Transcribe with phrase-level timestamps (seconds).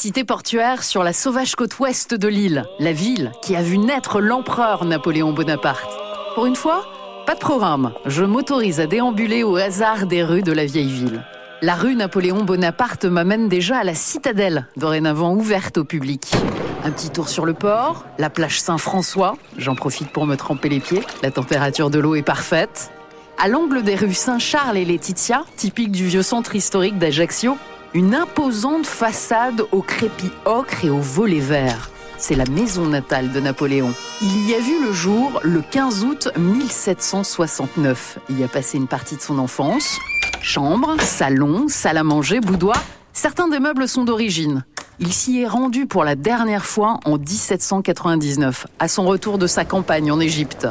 [0.00, 4.22] Cité portuaire sur la sauvage côte ouest de l'île, la ville qui a vu naître
[4.22, 5.90] l'empereur Napoléon Bonaparte.
[6.34, 6.86] Pour une fois,
[7.26, 7.92] pas de programme.
[8.06, 11.22] Je m'autorise à déambuler au hasard des rues de la vieille ville.
[11.60, 16.32] La rue Napoléon Bonaparte m'amène déjà à la citadelle, dorénavant ouverte au public.
[16.82, 20.80] Un petit tour sur le port, la plage Saint-François, j'en profite pour me tremper les
[20.80, 22.90] pieds, la température de l'eau est parfaite.
[23.36, 27.58] À l'angle des rues Saint-Charles et Laetitia, typique du vieux centre historique d'Ajaccio,
[27.94, 31.90] une imposante façade au crépi ocre et au volet vert.
[32.18, 33.92] C'est la maison natale de Napoléon.
[34.20, 38.18] Il y a vu le jour le 15 août 1769.
[38.28, 39.98] Il y a passé une partie de son enfance.
[40.42, 42.82] Chambre, salon, salle à manger, boudoir.
[43.12, 44.64] Certains des meubles sont d'origine.
[45.00, 49.64] Il s'y est rendu pour la dernière fois en 1799, à son retour de sa
[49.64, 50.68] campagne en Égypte.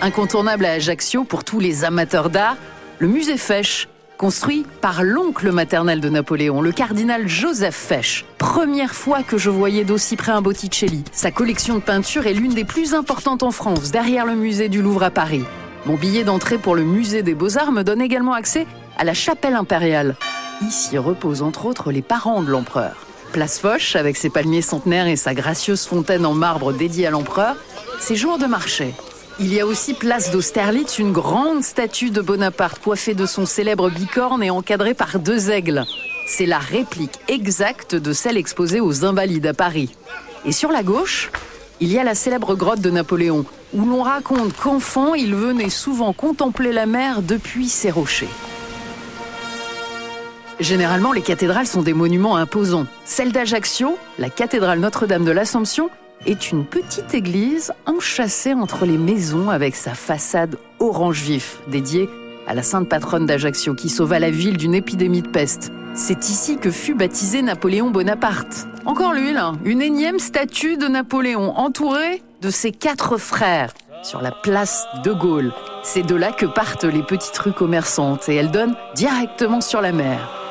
[0.00, 2.56] Incontournable à Ajaccio pour tous les amateurs d'art,
[2.98, 8.24] le musée Fesch, construit par l'oncle maternel de Napoléon, le cardinal Joseph Fesch.
[8.38, 11.04] Première fois que je voyais d'aussi près un Botticelli.
[11.12, 14.82] Sa collection de peintures est l'une des plus importantes en France, derrière le musée du
[14.82, 15.44] Louvre à Paris.
[15.84, 18.66] Mon billet d'entrée pour le musée des Beaux-Arts me donne également accès
[18.98, 20.16] à la chapelle impériale.
[20.62, 22.96] Ici reposent entre autres les parents de l'empereur.
[23.32, 27.56] Place Foch, avec ses palmiers centenaires et sa gracieuse fontaine en marbre dédiée à l'empereur,
[28.00, 28.94] c'est jour de marché.
[29.38, 33.90] Il y a aussi place d'Austerlitz, une grande statue de Bonaparte coiffée de son célèbre
[33.90, 35.84] bicorne et encadrée par deux aigles.
[36.26, 39.94] C'est la réplique exacte de celle exposée aux Invalides à Paris.
[40.46, 41.30] Et sur la gauche,
[41.80, 46.14] il y a la célèbre grotte de Napoléon, où l'on raconte qu'enfant, il venait souvent
[46.14, 48.30] contempler la mer depuis ses rochers.
[50.60, 52.86] Généralement, les cathédrales sont des monuments imposants.
[53.04, 55.90] Celle d'Ajaccio, la cathédrale Notre-Dame de l'Assomption,
[56.24, 62.08] est une petite église enchâssée entre les maisons avec sa façade orange vif, dédiée
[62.46, 65.72] à la sainte patronne d'Ajaccio qui sauva la ville d'une épidémie de peste.
[65.94, 68.68] C'est ici que fut baptisé Napoléon Bonaparte.
[68.84, 73.72] Encore lui, là, une énième statue de Napoléon entourée de ses quatre frères
[74.02, 75.52] sur la place de Gaulle.
[75.82, 79.92] C'est de là que partent les petites rues commerçantes et elles donnent directement sur la
[79.92, 80.45] mer.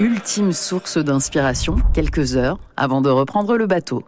[0.00, 4.02] Ultime source d'inspiration quelques heures avant de reprendre le bateau.